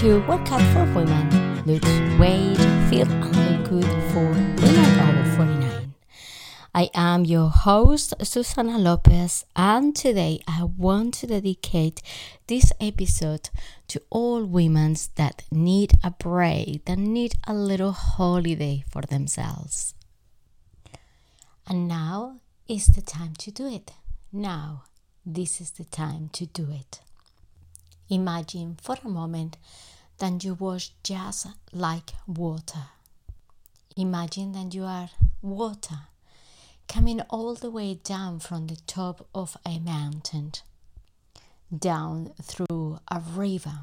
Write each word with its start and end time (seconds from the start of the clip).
to 0.00 0.20
Workout 0.28 0.60
for 0.74 0.84
Women. 0.94 1.64
Lose 1.64 1.80
weight, 2.20 2.58
feel 2.90 3.10
and 3.10 3.34
look 3.34 3.70
good 3.70 4.12
for 4.12 4.26
women 4.28 5.00
over 5.00 5.36
49. 5.36 5.94
I 6.74 6.90
am 6.92 7.24
your 7.24 7.48
host, 7.48 8.12
Susana 8.22 8.76
Lopez, 8.76 9.46
and 9.56 9.96
today 9.96 10.40
I 10.46 10.64
want 10.64 11.14
to 11.14 11.28
dedicate 11.28 12.02
this 12.46 12.74
episode 12.78 13.48
to 13.88 14.02
all 14.10 14.44
women 14.44 14.96
that 15.14 15.44
need 15.50 15.94
a 16.04 16.10
break, 16.10 16.84
that 16.84 16.98
need 16.98 17.36
a 17.46 17.54
little 17.54 17.92
holiday 17.92 18.84
for 18.90 19.00
themselves. 19.00 19.94
And 21.66 21.88
now 21.88 22.40
is 22.68 22.88
the 22.88 23.00
time 23.00 23.32
to 23.38 23.50
do 23.50 23.66
it. 23.66 23.92
Now, 24.30 24.84
this 25.24 25.58
is 25.58 25.70
the 25.70 25.84
time 25.84 26.28
to 26.34 26.44
do 26.44 26.70
it. 26.70 27.00
Imagine 28.08 28.76
for 28.80 28.96
a 29.04 29.08
moment 29.08 29.56
that 30.18 30.44
you 30.44 30.54
was 30.54 30.90
just 31.02 31.46
like 31.72 32.12
water. 32.26 32.84
Imagine 33.96 34.52
that 34.52 34.74
you 34.74 34.84
are 34.84 35.10
water 35.42 35.98
coming 36.88 37.20
all 37.22 37.54
the 37.54 37.70
way 37.70 37.94
down 37.94 38.38
from 38.38 38.66
the 38.68 38.76
top 38.86 39.26
of 39.34 39.56
a 39.66 39.78
mountain, 39.78 40.52
down 41.76 42.32
through 42.40 42.98
a 43.10 43.20
river, 43.34 43.80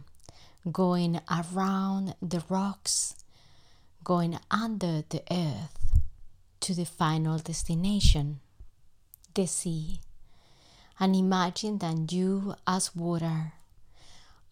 going 0.71 1.19
around 1.29 2.15
the 2.21 2.43
rocks, 2.49 3.15
going 4.03 4.39
under 4.49 5.03
the 5.09 5.21
earth 5.29 5.77
to 6.61 6.73
the 6.73 6.85
final 6.85 7.37
destination, 7.39 8.39
the 9.33 9.45
sea. 9.45 9.99
And 10.99 11.15
imagine 11.15 11.79
that 11.79 12.11
you, 12.11 12.55
as 12.65 12.95
water, 12.95 13.53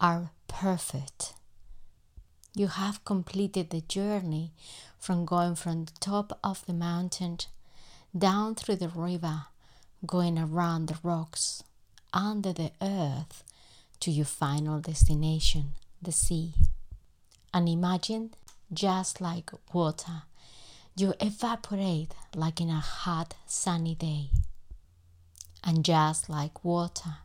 are 0.02 0.31
perfect. 0.47 1.33
You 2.55 2.67
have 2.67 3.05
completed 3.05 3.69
the 3.69 3.81
journey 3.81 4.52
from 4.99 5.25
going 5.25 5.55
from 5.55 5.85
the 5.85 5.94
top 5.99 6.38
of 6.44 6.66
the 6.66 6.73
mountain 6.73 7.38
down 8.17 8.55
through 8.55 8.77
the 8.77 8.89
river, 8.89 9.44
going 10.05 10.38
around 10.38 10.88
the 10.88 10.97
rocks, 11.03 11.63
under 12.11 12.52
the 12.52 12.72
earth, 12.81 13.44
to 14.02 14.11
your 14.11 14.25
final 14.25 14.79
destination, 14.79 15.73
the 16.02 16.11
sea. 16.11 16.55
And 17.53 17.69
imagine, 17.69 18.31
just 18.73 19.22
like 19.22 19.52
water, 19.72 20.23
you 20.95 21.13
evaporate 21.19 22.13
like 22.35 22.59
in 22.59 22.69
a 22.69 22.79
hot 22.79 23.35
sunny 23.45 23.94
day. 23.95 24.31
And 25.63 25.85
just 25.85 26.27
like 26.27 26.66
water, 26.66 27.17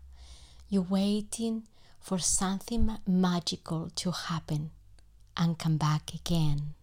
you're 0.68 0.82
waiting 0.82 1.62
for 2.06 2.20
something 2.20 2.88
magical 3.04 3.90
to 3.96 4.12
happen 4.12 4.70
and 5.36 5.58
come 5.58 5.76
back 5.76 6.14
again. 6.14 6.74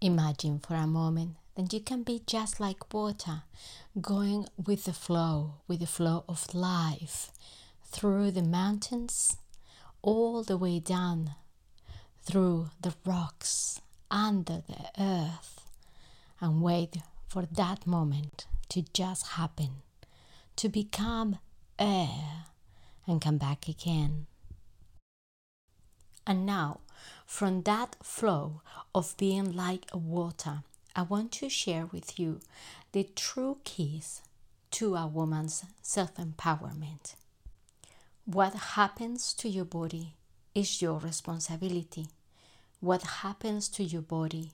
Imagine 0.00 0.60
for 0.60 0.74
a 0.74 0.86
moment 0.86 1.34
that 1.56 1.72
you 1.72 1.80
can 1.80 2.04
be 2.04 2.22
just 2.24 2.60
like 2.60 2.94
water, 2.94 3.42
going 4.00 4.46
with 4.64 4.84
the 4.84 4.92
flow, 4.92 5.54
with 5.66 5.80
the 5.80 5.88
flow 5.88 6.22
of 6.28 6.54
life, 6.54 7.32
through 7.84 8.30
the 8.30 8.44
mountains, 8.44 9.38
all 10.02 10.44
the 10.44 10.56
way 10.56 10.78
down, 10.78 11.32
through 12.22 12.70
the 12.80 12.94
rocks, 13.04 13.80
under 14.08 14.62
the 14.68 15.02
earth, 15.02 15.68
and 16.40 16.62
wait 16.62 16.98
for 17.26 17.44
that 17.50 17.88
moment 17.88 18.46
to 18.68 18.82
just 18.94 19.26
happen, 19.32 19.82
to 20.54 20.68
become 20.68 21.38
air, 21.76 22.46
and 23.06 23.20
come 23.20 23.38
back 23.38 23.68
again. 23.68 24.26
And 26.26 26.44
now, 26.44 26.80
from 27.24 27.62
that 27.62 27.96
flow 28.02 28.62
of 28.94 29.16
being 29.16 29.52
like 29.52 29.86
water, 29.92 30.62
I 30.94 31.02
want 31.02 31.30
to 31.32 31.48
share 31.48 31.86
with 31.86 32.18
you 32.18 32.40
the 32.92 33.04
true 33.14 33.58
keys 33.64 34.22
to 34.72 34.96
a 34.96 35.06
woman's 35.06 35.64
self 35.82 36.14
empowerment. 36.14 37.14
What 38.24 38.54
happens 38.54 39.32
to 39.34 39.48
your 39.48 39.64
body 39.64 40.16
is 40.54 40.82
your 40.82 40.98
responsibility. 40.98 42.08
What 42.80 43.02
happens 43.02 43.68
to 43.70 43.84
your 43.84 44.02
body 44.02 44.52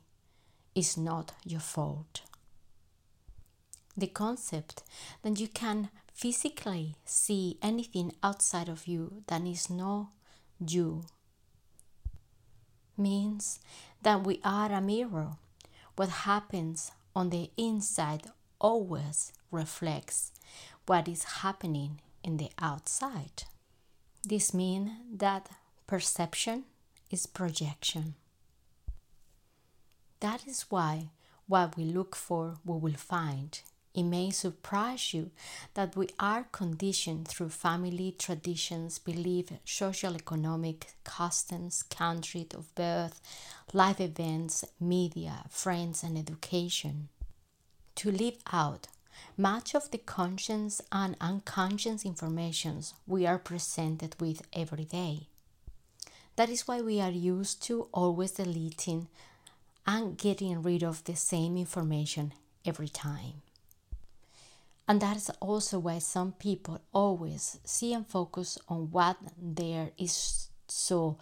is 0.75 0.97
not 0.97 1.33
your 1.45 1.61
fault. 1.61 2.23
The 3.97 4.09
concept 4.09 4.83
that 5.23 5.39
you 5.39 5.49
can 5.49 5.91
physically 6.13 6.97
see 7.05 7.59
anything 7.63 8.13
outside 8.23 8.69
of 8.69 8.87
you 8.87 9.23
that 9.27 9.43
is 9.43 9.69
not 9.71 10.09
you 10.67 11.05
means 12.97 13.59
that 14.03 14.23
we 14.25 14.41
are 14.45 14.71
a 14.73 14.81
mirror 14.81 15.33
what 15.97 16.09
happens 16.09 16.93
on 17.15 17.31
the 17.31 17.51
inside 17.57 18.23
always 18.61 19.33
reflects 19.51 20.33
what 20.87 21.09
is 21.09 21.25
happening 21.43 22.01
in 22.25 22.37
the 22.37 22.51
outside. 22.61 23.45
This 24.25 24.55
means 24.55 24.91
that 25.13 25.49
perception 25.87 26.65
is 27.11 27.27
projection. 27.27 28.15
That 30.21 30.47
is 30.47 30.67
why 30.71 31.11
what 31.47 31.77
we 31.77 31.85
look 31.85 32.15
for 32.15 32.57
we 32.65 32.79
will 32.79 32.97
find 32.97 33.61
it 33.95 34.05
may 34.05 34.31
surprise 34.31 35.13
you 35.13 35.31
that 35.75 35.97
we 35.97 36.09
are 36.19 36.47
conditioned 36.51 37.29
through 37.29 37.51
family 37.51 38.15
traditions, 38.19 38.99
belief, 38.99 39.53
social 39.65 40.15
economic 40.15 40.87
customs, 41.05 41.83
country 41.83 42.47
of 42.55 42.75
birth, 42.75 43.21
life 43.73 44.01
events, 44.01 44.65
media, 44.81 45.45
friends, 45.51 46.03
and 46.03 46.17
education 46.17 47.09
to 47.95 48.11
live 48.11 48.39
out 48.51 48.89
much 49.37 49.75
of 49.75 49.91
the 49.91 49.99
conscious 49.99 50.81
and 50.91 51.17
unconscious 51.21 52.05
informations 52.05 52.95
we 53.07 53.27
are 53.27 53.39
presented 53.39 54.17
with 54.21 54.43
every 54.53 54.85
day. 54.85 55.29
That 56.37 56.49
is 56.49 56.67
why 56.67 56.81
we 56.81 57.01
are 57.01 57.11
used 57.11 57.63
to 57.65 57.89
always 57.93 58.33
deleting 58.33 59.09
and 59.87 60.17
getting 60.17 60.63
rid 60.63 60.83
of 60.83 61.05
the 61.05 61.17
same 61.17 61.57
information 61.57 62.33
every 62.65 62.89
time. 62.89 63.43
And 64.93 65.01
that 65.01 65.17
is 65.17 65.31
also 65.41 65.79
why 65.79 66.01
some 66.01 66.33
people 66.33 66.79
always 66.93 67.59
see 67.65 67.95
and 67.95 68.07
focus 68.07 68.59
on 68.69 68.91
what 68.91 69.17
there 69.41 69.89
is 69.97 70.49
so 70.69 71.17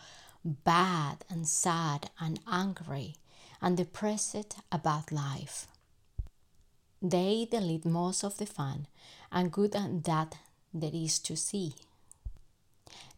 bad 0.45 1.19
and 1.31 1.47
sad 1.47 2.11
and 2.19 2.41
angry 2.51 3.15
and 3.63 3.77
depressed 3.77 4.57
about 4.73 5.13
life. 5.13 5.69
They 7.01 7.47
delete 7.49 7.85
most 7.85 8.25
of 8.25 8.39
the 8.39 8.47
fun 8.47 8.89
and 9.31 9.53
good 9.53 9.75
that 9.75 10.35
there 10.75 10.91
is 10.93 11.21
to 11.21 11.37
see. 11.37 11.75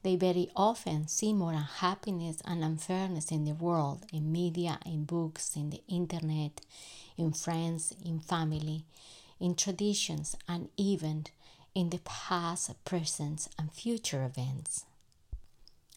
They 0.02 0.16
very 0.16 0.50
often 0.54 1.08
see 1.08 1.32
more 1.32 1.52
unhappiness 1.52 2.42
and 2.44 2.62
unfairness 2.62 3.30
in 3.30 3.46
the 3.46 3.54
world, 3.54 4.04
in 4.12 4.30
media, 4.30 4.80
in 4.84 5.04
books, 5.04 5.56
in 5.56 5.70
the 5.70 5.80
internet, 5.88 6.60
in 7.16 7.32
friends, 7.32 7.94
in 8.04 8.20
family, 8.20 8.84
in 9.42 9.56
traditions, 9.56 10.36
and 10.48 10.68
even 10.76 11.26
in 11.74 11.90
the 11.90 12.00
past, 12.04 12.70
present, 12.84 13.48
and 13.58 13.72
future 13.72 14.22
events. 14.24 14.84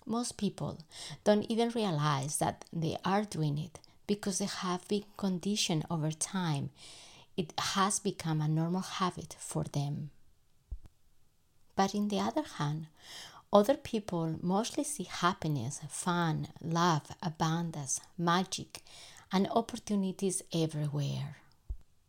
Most 0.05 0.37
people 0.37 0.79
don't 1.23 1.49
even 1.49 1.69
realize 1.69 2.37
that 2.37 2.65
they 2.73 2.97
are 3.05 3.23
doing 3.23 3.57
it 3.57 3.79
because 4.07 4.39
they 4.39 4.45
have 4.45 4.87
been 4.87 5.05
conditioned 5.17 5.85
over 5.89 6.11
time. 6.11 6.69
It 7.37 7.53
has 7.57 7.99
become 7.99 8.41
a 8.41 8.47
normal 8.47 8.81
habit 8.81 9.35
for 9.39 9.63
them. 9.63 10.09
But 11.75 11.93
in 11.93 12.07
the 12.07 12.19
other 12.19 12.43
hand, 12.43 12.87
other 13.51 13.75
people 13.75 14.39
mostly 14.41 14.83
see 14.83 15.03
happiness, 15.03 15.81
fun, 15.89 16.47
love, 16.61 17.07
abundance, 17.21 17.99
magic, 18.17 18.81
and 19.31 19.47
opportunities 19.49 20.41
everywhere. 20.53 21.37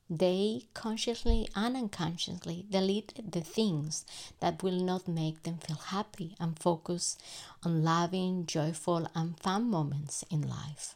They 0.08 0.67
consciously 0.73 1.49
and 1.56 1.76
unconsciously 1.76 2.64
delete 2.70 3.32
the 3.32 3.41
things 3.41 4.05
that 4.38 4.62
will 4.62 4.81
not 4.81 5.08
make 5.08 5.43
them 5.43 5.58
feel 5.58 5.76
happy 5.76 6.37
and 6.38 6.56
focus 6.56 7.19
on 7.64 7.82
loving, 7.82 8.47
joyful, 8.47 9.08
and 9.17 9.38
fun 9.41 9.69
moments 9.69 10.25
in 10.31 10.49
life. 10.49 10.94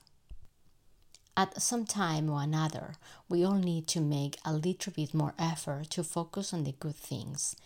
At 1.36 1.60
some 1.60 1.86
time 1.86 2.30
or 2.30 2.42
another, 2.42 2.94
we 3.28 3.44
all 3.44 3.54
need 3.54 3.88
to 3.88 4.00
make 4.00 4.38
a 4.44 4.52
little 4.52 4.92
bit 4.92 5.12
more 5.12 5.34
effort 5.38 5.90
to 5.90 6.04
focus 6.04 6.52
on 6.52 6.62
the 6.64 6.72
good 6.72 6.96
things. 6.96 7.56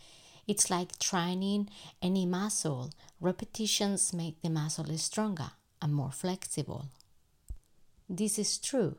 It's 0.46 0.70
like 0.70 0.98
training 0.98 1.68
any 2.00 2.24
muscle. 2.24 2.90
Repetitions 3.20 4.12
make 4.12 4.40
the 4.40 4.50
muscle 4.50 4.96
stronger 4.96 5.50
and 5.82 5.94
more 5.94 6.12
flexible. 6.12 6.86
This 8.08 8.38
is 8.38 8.58
true 8.58 8.96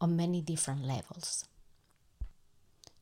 on 0.00 0.16
many 0.16 0.40
different 0.40 0.84
levels. 0.84 1.44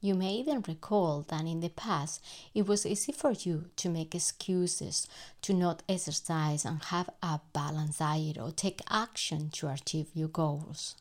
You 0.05 0.17
may 0.17 0.35
even 0.35 0.65
recall 0.67 1.25
that 1.29 1.47
in 1.47 1.61
the 1.61 1.69
past 1.69 2.21
it 2.55 2.67
was 2.67 2.85
easy 2.85 3.13
for 3.13 3.31
you 3.31 3.67
to 3.77 3.89
make 3.89 4.17
excuses 4.17 5.07
to 5.43 5.55
not 5.55 5.85
exercise 5.89 6.65
and 6.65 6.83
have 6.83 7.09
a 7.23 7.41
balanced 7.53 8.01
diet 8.01 8.37
or 8.37 8.51
take 8.51 8.81
action 8.91 9.51
to 9.51 9.69
achieve 9.69 10.09
your 10.13 10.27
goals. 10.27 10.97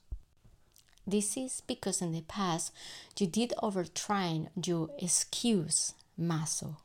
This 1.08 1.36
is 1.36 1.64
because 1.66 2.00
in 2.00 2.12
the 2.12 2.22
past 2.22 2.72
you 3.18 3.26
did 3.26 3.54
overtrain 3.64 4.50
your 4.64 4.92
excuse 5.00 5.96
muscle. 6.16 6.78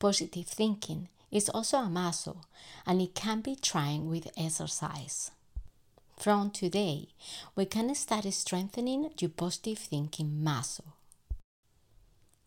Positive 0.00 0.48
thinking 0.48 1.08
is 1.30 1.48
also 1.48 1.76
a 1.78 1.88
muscle 1.88 2.44
and 2.84 3.00
it 3.00 3.14
can 3.14 3.40
be 3.40 3.54
trained 3.54 4.10
with 4.10 4.32
exercise. 4.36 5.30
From 6.20 6.50
today, 6.50 7.08
we 7.56 7.64
can 7.64 7.94
start 7.94 8.30
strengthening 8.34 9.10
your 9.18 9.30
positive 9.30 9.78
thinking 9.78 10.44
muscle. 10.44 10.92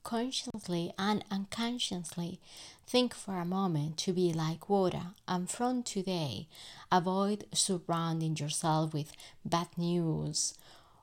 Consciously 0.04 0.94
and 1.00 1.26
unconsciously 1.32 2.40
think 2.86 3.16
for 3.16 3.40
a 3.40 3.46
moment 3.46 3.98
to 3.98 4.14
be 4.14 4.32
like 4.32 4.70
water, 4.70 5.16
and 5.28 5.50
from 5.50 5.82
today, 5.82 6.46
avoid 6.92 7.46
surrounding 7.52 8.38
yourself 8.38 8.94
with 8.94 9.12
bad 9.44 9.70
news 9.76 10.54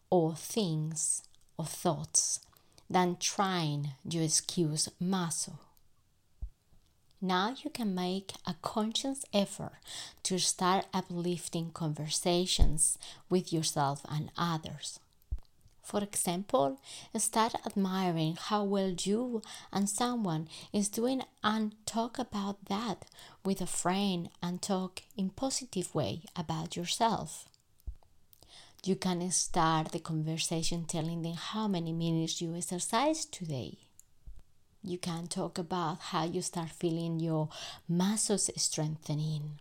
or 0.09 0.37
things 0.37 1.25
or 1.59 1.65
thoughts 1.65 2.39
than 2.89 3.17
trying 3.19 3.95
your 4.09 4.23
excuse 4.23 4.89
muscle. 5.01 5.59
Now 7.23 7.55
you 7.63 7.69
can 7.69 7.95
make 7.95 8.33
a 8.47 8.55
conscious 8.63 9.27
effort 9.35 9.73
to 10.23 10.39
start 10.39 10.87
uplifting 10.95 11.71
conversations 11.71 12.97
with 13.29 13.53
yourself 13.53 14.07
and 14.09 14.31
others. 14.39 15.01
For 15.83 16.03
example, 16.03 16.81
start 17.19 17.55
admiring 17.67 18.37
how 18.41 18.65
well 18.65 18.95
you 18.99 19.43
and 19.71 19.87
someone 19.87 20.49
is 20.73 20.89
doing 20.89 21.23
and 21.45 21.75
talk 21.85 22.19
about 22.19 22.65
that 22.67 23.05
with 23.45 23.61
a 23.61 23.67
friend 23.67 24.31
and 24.43 24.63
talk 24.63 25.03
in 25.15 25.29
positive 25.29 25.95
way 25.95 26.23
about 26.35 26.75
yourself. 26.75 27.49
You 28.83 28.97
can 28.97 29.31
start 29.31 29.93
the 29.93 29.99
conversation 29.99 30.87
telling 30.87 31.21
them 31.21 31.35
how 31.35 31.69
many 31.69 31.93
minutes 31.93 32.41
you 32.41 32.55
exercise 32.55 33.27
today 33.27 33.90
you 34.83 34.99
can 34.99 35.27
talk 35.27 35.59
about 35.59 35.99
how 36.01 36.25
you 36.25 36.43
start 36.43 36.71
feeling 36.71 37.21
your 37.21 37.49
muscles 37.89 38.51
strengthening 38.57 39.59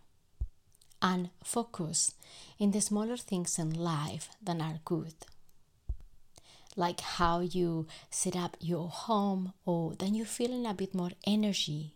and 1.02 1.30
focus 1.42 2.14
in 2.58 2.70
the 2.72 2.80
smaller 2.80 3.16
things 3.16 3.58
in 3.58 3.72
life 3.72 4.28
that 4.42 4.60
are 4.60 4.80
good 4.84 5.14
like 6.76 7.00
how 7.00 7.40
you 7.40 7.86
set 8.10 8.36
up 8.36 8.56
your 8.60 8.88
home 8.88 9.52
or 9.64 9.94
then 9.96 10.14
you're 10.14 10.26
feeling 10.26 10.66
a 10.66 10.74
bit 10.74 10.94
more 10.94 11.10
energy 11.26 11.92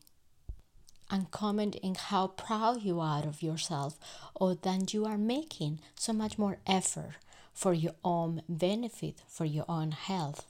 and 1.10 1.30
comment 1.30 1.76
in 1.76 1.94
how 1.94 2.26
proud 2.26 2.82
you 2.82 2.98
are 3.00 3.22
of 3.22 3.42
yourself 3.42 3.98
or 4.34 4.54
then 4.54 4.84
you 4.90 5.04
are 5.04 5.18
making 5.18 5.78
so 5.94 6.12
much 6.12 6.38
more 6.38 6.58
effort 6.66 7.14
for 7.52 7.72
your 7.72 7.94
own 8.04 8.42
benefit 8.48 9.22
for 9.28 9.44
your 9.44 9.64
own 9.68 9.92
health. 9.92 10.44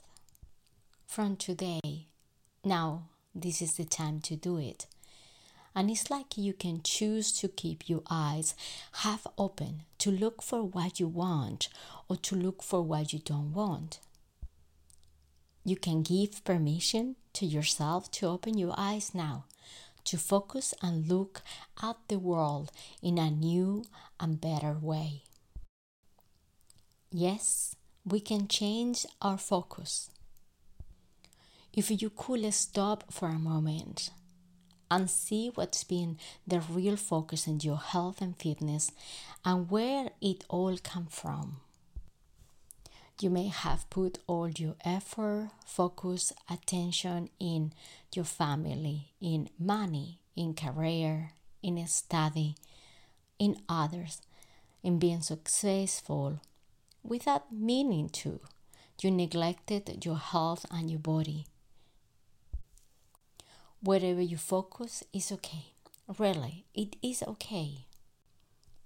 From 1.05 1.35
today 1.35 2.07
now, 2.65 3.03
this 3.33 3.61
is 3.61 3.73
the 3.73 3.85
time 3.85 4.19
to 4.21 4.35
do 4.35 4.57
it. 4.57 4.87
And 5.75 5.91
it's 5.91 6.09
like 6.09 6.37
you 6.37 6.53
can 6.53 6.81
choose 6.81 7.33
to 7.39 7.49
keep 7.49 7.89
your 7.89 8.01
eyes 8.09 8.55
half 9.03 9.27
open 9.37 9.81
to 9.99 10.09
look 10.09 10.41
for 10.41 10.63
what 10.63 10.99
you 10.99 11.07
want 11.07 11.67
or 12.07 12.15
to 12.15 12.35
look 12.35 12.63
for 12.63 12.81
what 12.81 13.11
you 13.11 13.19
don't 13.19 13.53
want. 13.53 13.99
You 15.65 15.75
can 15.75 16.01
give 16.01 16.43
permission 16.45 17.17
to 17.33 17.45
yourself 17.45 18.09
to 18.11 18.27
open 18.27 18.57
your 18.57 18.73
eyes 18.77 19.13
now, 19.13 19.45
to 20.05 20.17
focus 20.17 20.73
and 20.81 21.09
look 21.09 21.41
at 21.83 21.97
the 22.07 22.19
world 22.19 22.71
in 23.01 23.17
a 23.17 23.29
new 23.29 23.83
and 24.19 24.39
better 24.39 24.77
way. 24.79 25.23
Yes, 27.11 27.75
we 28.05 28.19
can 28.19 28.47
change 28.47 29.05
our 29.21 29.37
focus 29.37 30.09
if 31.75 32.01
you 32.01 32.09
could 32.09 32.53
stop 32.53 33.11
for 33.11 33.27
a 33.27 33.37
moment 33.37 34.09
and 34.89 35.09
see 35.09 35.51
what's 35.55 35.83
been 35.83 36.17
the 36.47 36.61
real 36.61 36.95
focus 36.95 37.47
in 37.47 37.59
your 37.59 37.77
health 37.77 38.21
and 38.21 38.37
fitness 38.37 38.91
and 39.43 39.69
where 39.69 40.09
it 40.21 40.45
all 40.47 40.77
come 40.81 41.07
from. 41.07 41.57
You 43.19 43.29
may 43.29 43.47
have 43.47 43.89
put 43.89 44.19
all 44.25 44.49
your 44.49 44.75
effort, 44.85 45.49
focus, 45.65 46.31
attention 46.49 47.29
in 47.39 47.73
your 48.13 48.25
family, 48.25 49.13
in 49.19 49.49
money, 49.59 50.19
in 50.35 50.53
career, 50.53 51.31
in 51.61 51.85
study, 51.87 52.55
in 53.37 53.57
others, 53.67 54.21
in 54.81 54.97
being 54.97 55.21
successful 55.21 56.39
without 57.03 57.51
meaning 57.51 58.07
to. 58.09 58.39
You 59.01 59.11
neglected 59.11 60.05
your 60.05 60.17
health 60.17 60.65
and 60.71 60.89
your 60.89 60.99
body 60.99 61.47
Wherever 63.85 64.19
you 64.19 64.37
focus 64.37 65.03
is 65.13 65.31
okay. 65.31 65.65
Really, 66.17 66.65
it 66.73 66.95
is 67.03 67.21
okay. 67.21 67.85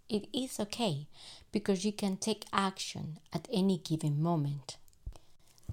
It 0.10 0.28
is 0.34 0.60
okay 0.60 1.08
because 1.54 1.86
you 1.86 1.94
can 1.94 2.18
take 2.18 2.44
action 2.52 3.20
at 3.32 3.48
any 3.50 3.78
given 3.78 4.22
moment. 4.22 4.76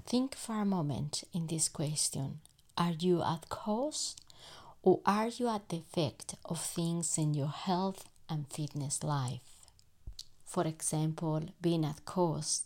Think 0.07 0.37
for 0.37 0.61
a 0.61 0.65
moment 0.65 1.25
in 1.35 1.49
this 1.49 1.69
question 1.69 2.39
Are 2.79 2.93
you 2.93 3.21
at 3.21 3.49
cause 3.49 4.15
or 4.85 5.01
are 5.05 5.27
you 5.27 5.49
at 5.49 5.71
the 5.71 5.79
effect 5.79 6.37
of 6.45 6.61
things 6.61 7.19
in 7.19 7.35
your 7.35 7.49
health 7.49 8.05
and 8.29 8.47
fitness 8.47 9.03
life? 9.03 9.41
For 10.45 10.63
example, 10.65 11.49
being 11.61 11.85
at 11.85 12.05
cause, 12.05 12.63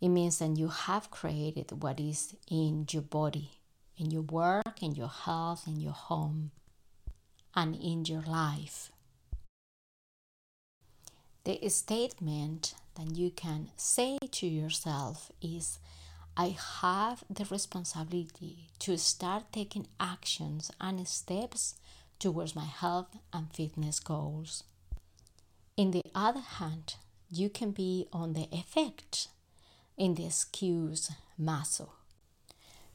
it 0.00 0.08
means 0.08 0.40
that 0.40 0.56
you 0.58 0.66
have 0.66 1.12
created 1.12 1.84
what 1.84 2.00
is 2.00 2.34
in 2.50 2.86
your 2.90 3.02
body 3.02 3.52
in 3.96 4.10
your 4.10 4.22
work, 4.22 4.63
in 4.82 4.94
your 4.94 5.08
health, 5.08 5.66
in 5.66 5.80
your 5.80 5.92
home, 5.92 6.50
and 7.54 7.74
in 7.76 8.04
your 8.04 8.22
life. 8.22 8.90
The 11.44 11.68
statement 11.68 12.74
that 12.96 13.16
you 13.16 13.30
can 13.30 13.70
say 13.76 14.18
to 14.30 14.46
yourself 14.46 15.30
is 15.42 15.78
I 16.36 16.56
have 16.80 17.22
the 17.30 17.44
responsibility 17.44 18.70
to 18.80 18.96
start 18.96 19.52
taking 19.52 19.86
actions 20.00 20.70
and 20.80 21.06
steps 21.06 21.74
towards 22.18 22.56
my 22.56 22.64
health 22.64 23.18
and 23.32 23.52
fitness 23.52 24.00
goals. 24.00 24.64
In 25.76 25.90
the 25.90 26.02
other 26.14 26.40
hand, 26.40 26.94
you 27.30 27.50
can 27.50 27.72
be 27.72 28.06
on 28.12 28.32
the 28.32 28.48
effect 28.52 29.28
in 29.96 30.14
the 30.14 30.26
excuse 30.26 31.10
muscle 31.36 31.92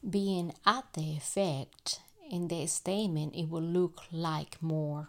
being 0.08 0.52
at 0.66 0.92
the 0.94 1.16
effect 1.16 2.00
in 2.30 2.48
the 2.48 2.66
statement, 2.66 3.34
it 3.34 3.48
will 3.48 3.62
look 3.62 4.02
like 4.10 4.62
more. 4.62 5.08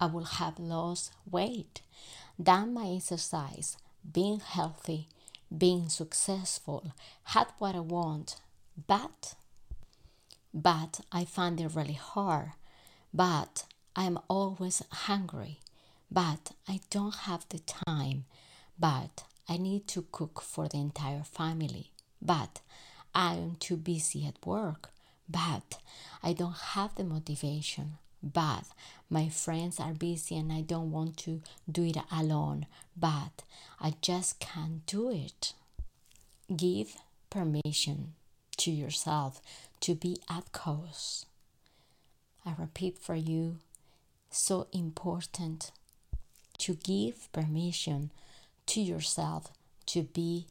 I 0.00 0.06
will 0.06 0.24
have 0.24 0.58
lost 0.58 1.12
weight, 1.30 1.82
done 2.42 2.72
my 2.72 2.86
exercise, 2.96 3.76
being 4.10 4.40
healthy, 4.40 5.08
being 5.56 5.88
successful, 5.88 6.94
had 7.24 7.48
what 7.58 7.74
I 7.74 7.80
want, 7.80 8.36
but 8.86 9.34
but 10.52 11.00
I 11.12 11.24
find 11.24 11.60
it 11.60 11.74
really 11.74 11.94
hard. 11.94 12.52
But 13.14 13.64
I'm 13.94 14.18
always 14.28 14.82
hungry. 14.90 15.60
But 16.10 16.52
I 16.68 16.80
don't 16.90 17.14
have 17.14 17.46
the 17.48 17.60
time. 17.60 18.24
But 18.78 19.24
I 19.48 19.56
need 19.56 19.86
to 19.88 20.06
cook 20.10 20.40
for 20.40 20.68
the 20.68 20.78
entire 20.78 21.22
family. 21.22 21.92
But 22.20 22.60
I 23.14 23.34
am 23.34 23.56
too 23.56 23.76
busy 23.76 24.26
at 24.26 24.44
work, 24.46 24.90
but 25.28 25.78
I 26.22 26.32
don't 26.32 26.56
have 26.74 26.94
the 26.94 27.04
motivation. 27.04 27.98
But 28.22 28.64
my 29.08 29.28
friends 29.28 29.80
are 29.80 29.94
busy 29.94 30.36
and 30.36 30.52
I 30.52 30.60
don't 30.60 30.92
want 30.92 31.16
to 31.18 31.40
do 31.70 31.84
it 31.84 31.96
alone, 32.12 32.66
but 32.96 33.42
I 33.80 33.94
just 34.02 34.38
can't 34.40 34.84
do 34.86 35.10
it. 35.10 35.54
Give 36.54 36.94
permission 37.30 38.14
to 38.58 38.70
yourself 38.70 39.40
to 39.80 39.94
be 39.94 40.18
at 40.28 40.52
cause. 40.52 41.24
I 42.44 42.54
repeat 42.58 42.98
for 42.98 43.14
you, 43.14 43.56
so 44.30 44.66
important 44.72 45.72
to 46.58 46.74
give 46.74 47.32
permission 47.32 48.10
to 48.66 48.80
yourself 48.80 49.50
to 49.86 50.02
be 50.02 50.46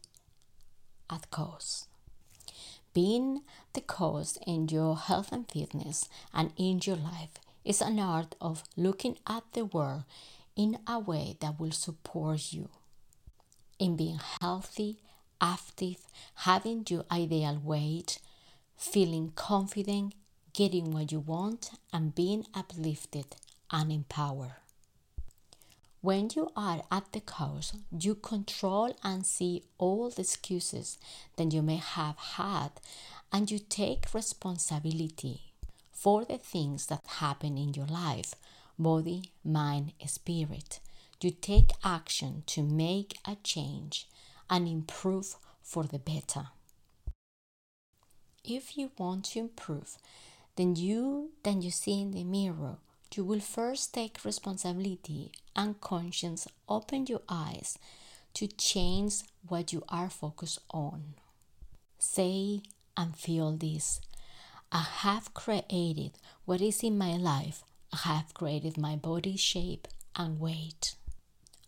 at 1.10 1.30
cause 1.30 1.89
being 3.00 3.42
the 3.76 3.82
cause 3.96 4.38
in 4.46 4.68
your 4.68 4.98
health 4.98 5.32
and 5.32 5.50
fitness 5.50 6.10
and 6.34 6.52
in 6.58 6.82
your 6.84 6.98
life 6.98 7.36
is 7.64 7.80
an 7.82 7.98
art 7.98 8.36
of 8.42 8.64
looking 8.76 9.16
at 9.26 9.44
the 9.54 9.64
world 9.64 10.04
in 10.58 10.78
a 10.86 11.00
way 11.00 11.38
that 11.40 11.58
will 11.60 11.72
support 11.72 12.52
you 12.52 12.68
in 13.78 13.96
being 13.96 14.20
healthy 14.42 14.98
active, 15.40 16.02
having 16.50 16.86
your 16.90 17.06
ideal 17.10 17.62
weight, 17.64 18.20
feeling 18.76 19.32
confident, 19.36 20.14
getting 20.52 20.92
what 20.92 21.10
you 21.14 21.20
want, 21.20 21.72
and 21.94 22.14
being 22.14 22.46
uplifted 22.54 23.28
and 23.72 23.94
empowered. 23.94 24.56
When 26.02 26.30
you 26.34 26.50
are 26.56 26.84
at 26.90 27.12
the 27.12 27.20
coast, 27.20 27.76
you 27.92 28.16
control 28.16 28.96
and 29.04 29.26
see 29.26 29.64
all 29.78 30.10
the 30.10 30.22
excuses 30.22 30.98
that 31.36 31.52
you 31.52 31.62
may 31.62 31.76
have 31.76 32.18
had, 32.18 32.72
and 33.34 33.52
you 33.52 33.60
take 33.60 34.14
responsibility 34.14 35.42
for 35.92 36.24
the 36.24 36.38
things 36.38 36.86
that 36.86 37.06
happen 37.06 37.58
in 37.58 37.74
your 37.74 37.86
life 37.86 38.34
body, 38.78 39.32
mind, 39.44 39.92
spirit. 40.08 40.80
You 41.22 41.32
take 41.32 41.72
action 41.84 42.44
to 42.48 42.64
make 42.64 43.18
a 43.26 43.36
change 43.44 44.08
and 44.50 44.70
improve 44.70 45.36
for 45.62 45.84
the 45.84 46.00
better. 46.00 46.48
If 48.46 48.78
you 48.78 48.92
want 48.98 49.26
to 49.26 49.40
improve, 49.40 49.98
then 50.56 50.78
you 50.78 51.32
then 51.44 51.62
you 51.62 51.72
see 51.72 52.02
in 52.02 52.12
the 52.12 52.24
mirror 52.24 52.78
you 53.16 53.24
will 53.24 53.40
first 53.40 53.94
take 53.94 54.24
responsibility 54.24 55.32
and 55.56 55.82
conscience 55.82 56.48
open 56.68 57.06
your 57.08 57.22
eyes 57.28 57.78
to 58.34 58.48
change 58.48 59.24
what 59.48 59.74
you 59.74 59.84
are 59.90 60.10
focused 60.10 60.60
on. 60.72 61.16
Say 61.98 62.62
and 62.96 63.16
feel 63.16 63.52
this 63.58 64.02
I 64.72 64.84
have 64.84 65.34
created 65.34 66.12
what 66.46 66.62
is 66.62 66.84
in 66.84 66.98
my 66.98 67.18
life, 67.18 67.64
I 67.92 67.98
have 68.10 68.34
created 68.34 68.78
my 68.78 68.96
body 68.96 69.36
shape 69.36 69.88
and 70.16 70.40
weight. 70.40 70.96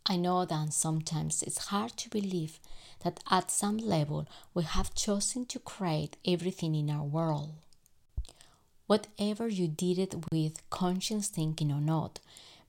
I 0.05 0.17
know 0.17 0.45
that 0.45 0.73
sometimes 0.73 1.41
it's 1.43 1.65
hard 1.65 1.97
to 1.97 2.09
believe 2.09 2.59
that 3.03 3.19
at 3.29 3.49
some 3.49 3.77
level 3.77 4.27
we 4.53 4.63
have 4.63 4.93
chosen 4.93 5.45
to 5.47 5.59
create 5.59 6.17
everything 6.25 6.75
in 6.75 6.89
our 6.89 7.03
world 7.03 7.53
whatever 8.91 9.47
you 9.47 9.69
did 9.69 9.97
it 9.97 10.13
with 10.33 10.69
conscious 10.69 11.29
thinking 11.29 11.71
or 11.71 11.79
not. 11.79 12.19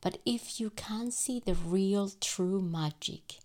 But 0.00 0.18
if 0.24 0.60
you 0.60 0.70
can 0.70 1.10
see 1.10 1.40
the 1.40 1.54
real 1.54 2.12
true 2.20 2.62
magic, 2.62 3.40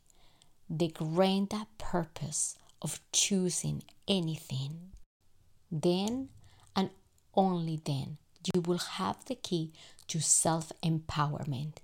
the 0.69 0.89
grand 0.89 1.55
purpose 1.79 2.55
of 2.79 2.99
choosing 3.11 3.81
anything, 4.07 4.91
then 5.71 6.29
and 6.75 6.91
only 7.33 7.81
then 7.83 8.19
you 8.53 8.61
will 8.61 8.83
have 8.99 9.25
the 9.25 9.33
key 9.33 9.73
to 10.09 10.19
self 10.19 10.71
empowerment. 10.83 11.77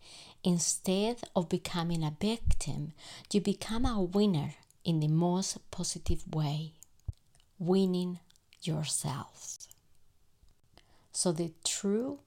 Instead 0.44 1.24
of 1.36 1.50
becoming 1.50 2.04
a 2.04 2.16
victim, 2.22 2.94
you 3.32 3.42
become 3.42 3.88
a 3.88 4.00
winner 4.00 4.54
in 4.86 5.00
the 5.00 5.08
most 5.08 5.58
positive 5.72 6.24
way, 6.32 6.74
winning 7.58 8.20
yourself. 8.62 9.58
So, 11.14 11.32
the 11.32 11.54
true 11.64 12.20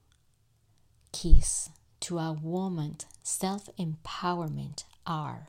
keys 1.12 1.70
to 2.00 2.18
a 2.18 2.32
woman's 2.32 3.04
self 3.24 3.68
empowerment 3.78 4.84
are 5.04 5.48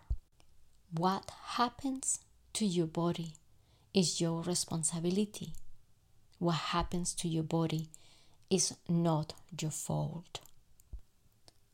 what 0.92 1.32
happens 1.58 2.20
to 2.54 2.66
your 2.66 2.88
body 2.88 3.34
is 3.94 4.20
your 4.20 4.42
responsibility. 4.42 5.54
What 6.40 6.56
happens 6.74 7.14
to 7.16 7.28
your 7.28 7.44
body 7.44 7.90
is 8.50 8.76
not 8.90 9.34
your 9.62 9.72
fault. 9.72 10.40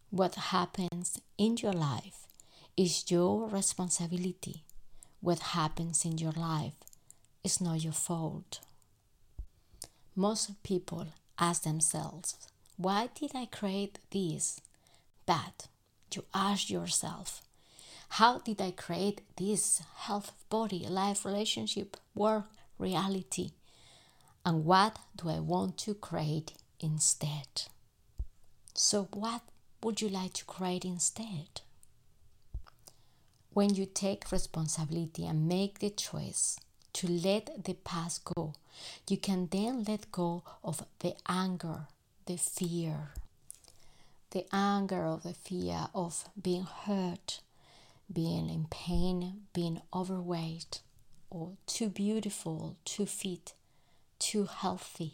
What 0.09 0.35
happens 0.35 1.19
in 1.37 1.57
your 1.57 1.73
life 1.73 2.27
is 2.75 3.09
your 3.09 3.47
responsibility. 3.47 4.63
What 5.21 5.39
happens 5.39 6.03
in 6.03 6.17
your 6.17 6.33
life 6.33 6.75
is 7.43 7.61
not 7.61 7.83
your 7.83 7.93
fault. 7.93 8.59
Most 10.15 10.61
people 10.63 11.07
ask 11.49 11.63
themselves, 11.63 12.37
why 12.77 13.09
did 13.19 13.31
I 13.35 13.45
create 13.45 13.99
this? 14.11 14.61
But 15.25 15.67
you 16.13 16.23
ask 16.33 16.69
yourself, 16.69 17.41
how 18.17 18.39
did 18.39 18.61
I 18.61 18.71
create 18.71 19.21
this 19.35 19.81
health, 20.05 20.31
body, 20.49 20.85
life, 20.87 21.25
relationship, 21.25 21.97
work, 22.15 22.45
reality? 22.77 23.51
And 24.45 24.65
what 24.65 24.99
do 25.17 25.29
I 25.29 25.39
want 25.39 25.77
to 25.79 25.93
create 25.95 26.53
instead? 26.79 27.49
So, 28.73 29.07
what 29.13 29.41
would 29.81 30.01
you 30.01 30.09
like 30.09 30.33
to 30.33 30.45
create 30.45 30.85
instead? 30.85 31.61
When 33.53 33.75
you 33.75 33.85
take 33.85 34.31
responsibility 34.31 35.25
and 35.25 35.47
make 35.47 35.79
the 35.79 35.89
choice 35.89 36.59
to 36.93 37.07
let 37.07 37.63
the 37.65 37.73
past 37.73 38.23
go. 38.23 38.53
You 39.09 39.17
can 39.17 39.47
then 39.51 39.83
let 39.87 40.11
go 40.11 40.43
of 40.63 40.85
the 40.99 41.15
anger, 41.27 41.87
the 42.25 42.37
fear, 42.37 43.09
the 44.31 44.45
anger 44.51 45.03
of 45.05 45.23
the 45.23 45.33
fear 45.33 45.87
of 45.93 46.29
being 46.41 46.63
hurt, 46.63 47.41
being 48.11 48.49
in 48.49 48.65
pain, 48.69 49.41
being 49.53 49.81
overweight, 49.93 50.81
or 51.29 51.53
too 51.65 51.89
beautiful, 51.89 52.77
too 52.85 53.05
fit, 53.05 53.53
too 54.19 54.45
healthy. 54.45 55.13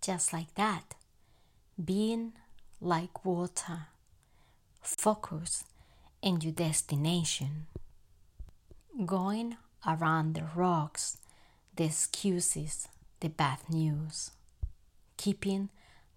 Just 0.00 0.32
like 0.32 0.54
that, 0.54 0.94
being 1.82 2.32
like 2.80 3.24
water, 3.24 3.88
focus 4.80 5.64
in 6.22 6.40
your 6.40 6.52
destination. 6.52 7.66
Going 9.04 9.56
around 9.86 10.34
the 10.34 10.46
rocks, 10.54 11.18
the 11.76 11.84
excuses, 11.84 12.88
the 13.20 13.28
bad 13.28 13.58
news. 13.68 14.30
Keeping 15.16 15.68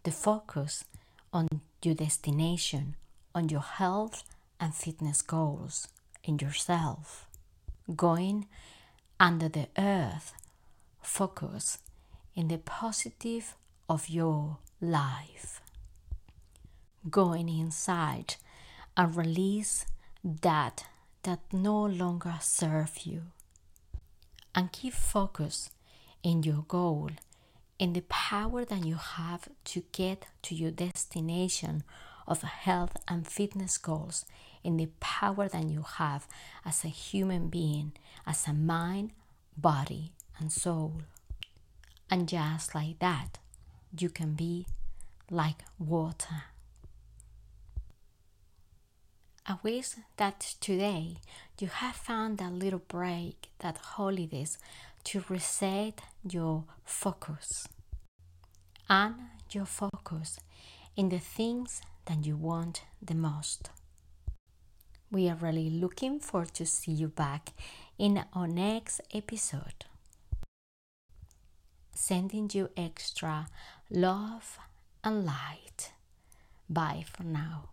the 0.03 0.11
focus 0.11 0.83
on 1.31 1.47
your 1.83 1.95
destination, 1.95 2.95
on 3.35 3.49
your 3.49 3.61
health 3.61 4.23
and 4.59 4.73
fitness 4.73 5.21
goals, 5.21 5.87
in 6.23 6.39
yourself. 6.39 7.27
Going 7.95 8.47
under 9.19 9.49
the 9.49 9.67
earth, 9.77 10.33
focus 11.01 11.79
in 12.35 12.47
the 12.47 12.57
positive 12.57 13.55
of 13.87 14.09
your 14.09 14.57
life. 14.81 15.61
Going 17.09 17.49
inside 17.49 18.35
and 18.97 19.15
release 19.15 19.85
that 20.23 20.85
that 21.23 21.39
no 21.51 21.83
longer 21.85 22.35
serve 22.41 22.99
you 23.03 23.23
and 24.59 24.73
keep 24.73 24.93
focus 24.93 25.69
in 26.21 26.43
your 26.43 26.65
goal 26.67 27.09
in 27.79 27.93
the 27.93 28.03
power 28.09 28.65
that 28.65 28.83
you 28.85 28.95
have 28.95 29.47
to 29.63 29.85
get 29.93 30.25
to 30.41 30.53
your 30.53 30.69
destination 30.69 31.81
of 32.27 32.41
health 32.41 32.97
and 33.07 33.25
fitness 33.25 33.77
goals 33.77 34.25
in 34.61 34.75
the 34.75 34.89
power 34.99 35.47
that 35.47 35.63
you 35.63 35.85
have 35.95 36.27
as 36.65 36.83
a 36.83 36.89
human 36.89 37.47
being 37.47 37.93
as 38.27 38.49
a 38.49 38.53
mind 38.53 39.11
body 39.55 40.11
and 40.37 40.51
soul. 40.51 41.03
And 42.11 42.27
just 42.27 42.75
like 42.75 42.99
that 42.99 43.37
you 43.97 44.09
can 44.09 44.33
be 44.33 44.65
like 45.31 45.61
water. 45.79 46.43
I 49.47 49.55
wish 49.63 49.91
that 50.17 50.55
today 50.59 51.19
you 51.61 51.67
have 51.67 51.95
found 51.95 52.37
that 52.37 52.53
little 52.53 52.81
break, 52.87 53.49
that 53.59 53.77
holidays 53.77 54.57
to 55.05 55.23
reset 55.29 56.01
your 56.29 56.63
focus 56.85 57.67
and 58.89 59.15
your 59.51 59.65
focus 59.65 60.39
in 60.95 61.09
the 61.09 61.19
things 61.19 61.81
that 62.05 62.25
you 62.25 62.35
want 62.35 62.83
the 63.01 63.15
most. 63.15 63.69
We 65.11 65.29
are 65.29 65.35
really 65.35 65.69
looking 65.69 66.19
forward 66.19 66.53
to 66.55 66.65
see 66.65 66.91
you 66.91 67.07
back 67.07 67.53
in 67.97 68.23
our 68.33 68.47
next 68.47 69.01
episode. 69.13 69.85
Sending 71.93 72.49
you 72.53 72.69
extra 72.77 73.47
love 73.89 74.59
and 75.03 75.25
light. 75.25 75.91
Bye 76.69 77.05
for 77.11 77.23
now. 77.23 77.69